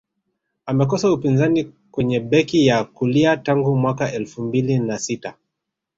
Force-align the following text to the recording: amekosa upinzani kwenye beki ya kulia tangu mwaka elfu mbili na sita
amekosa 0.65 1.11
upinzani 1.11 1.73
kwenye 1.91 2.19
beki 2.19 2.65
ya 2.65 2.83
kulia 2.83 3.37
tangu 3.37 3.75
mwaka 3.75 4.11
elfu 4.13 4.41
mbili 4.41 4.79
na 4.79 4.99
sita 4.99 5.37